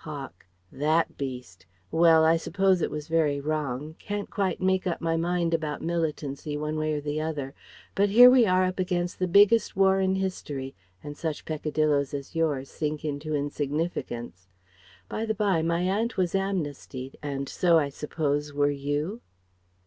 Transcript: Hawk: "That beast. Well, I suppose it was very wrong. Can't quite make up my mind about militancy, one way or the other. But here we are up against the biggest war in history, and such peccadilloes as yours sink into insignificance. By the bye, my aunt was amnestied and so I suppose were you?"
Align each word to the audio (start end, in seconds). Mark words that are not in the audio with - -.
Hawk: 0.00 0.44
"That 0.70 1.16
beast. 1.16 1.64
Well, 1.90 2.22
I 2.22 2.36
suppose 2.36 2.82
it 2.82 2.90
was 2.90 3.08
very 3.08 3.40
wrong. 3.40 3.94
Can't 3.98 4.28
quite 4.28 4.60
make 4.60 4.86
up 4.86 5.00
my 5.00 5.16
mind 5.16 5.54
about 5.54 5.80
militancy, 5.80 6.58
one 6.58 6.76
way 6.76 6.92
or 6.92 7.00
the 7.00 7.22
other. 7.22 7.54
But 7.94 8.10
here 8.10 8.28
we 8.28 8.44
are 8.44 8.64
up 8.66 8.78
against 8.78 9.18
the 9.18 9.26
biggest 9.26 9.76
war 9.76 9.98
in 9.98 10.16
history, 10.16 10.74
and 11.02 11.16
such 11.16 11.46
peccadilloes 11.46 12.12
as 12.12 12.36
yours 12.36 12.68
sink 12.68 13.02
into 13.02 13.34
insignificance. 13.34 14.50
By 15.08 15.24
the 15.24 15.34
bye, 15.34 15.62
my 15.62 15.80
aunt 15.80 16.18
was 16.18 16.34
amnestied 16.34 17.16
and 17.22 17.48
so 17.48 17.78
I 17.78 17.88
suppose 17.88 18.52
were 18.52 18.68
you?" 18.70 19.22